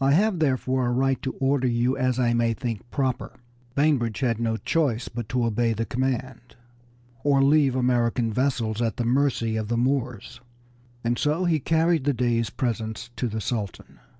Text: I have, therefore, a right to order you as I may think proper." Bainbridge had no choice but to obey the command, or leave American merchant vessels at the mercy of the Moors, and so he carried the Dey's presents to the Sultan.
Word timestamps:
I 0.00 0.12
have, 0.12 0.38
therefore, 0.38 0.86
a 0.86 0.92
right 0.92 1.20
to 1.22 1.32
order 1.40 1.66
you 1.66 1.96
as 1.96 2.20
I 2.20 2.32
may 2.32 2.52
think 2.54 2.88
proper." 2.92 3.32
Bainbridge 3.74 4.20
had 4.20 4.38
no 4.38 4.56
choice 4.56 5.08
but 5.08 5.28
to 5.30 5.44
obey 5.44 5.72
the 5.72 5.84
command, 5.84 6.54
or 7.24 7.42
leave 7.42 7.74
American 7.74 8.26
merchant 8.26 8.34
vessels 8.36 8.80
at 8.80 8.98
the 8.98 9.04
mercy 9.04 9.56
of 9.56 9.66
the 9.66 9.76
Moors, 9.76 10.40
and 11.02 11.18
so 11.18 11.44
he 11.44 11.58
carried 11.58 12.04
the 12.04 12.12
Dey's 12.14 12.50
presents 12.50 13.10
to 13.16 13.26
the 13.26 13.40
Sultan. 13.40 13.98